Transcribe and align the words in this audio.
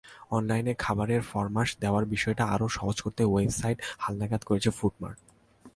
অনলাইনে 0.31 0.73
খাবারের 0.83 1.21
ফরমাশ 1.31 1.69
দেওয়ার 1.83 2.05
বিষয়টি 2.05 2.43
আরও 2.53 2.67
সহজ 2.77 2.97
করতে 3.05 3.21
ওয়েবসাইট 3.25 3.77
হালনাগাদ 3.99 4.41
করেছে 4.43 4.69
ফুডমার্ট। 4.79 5.19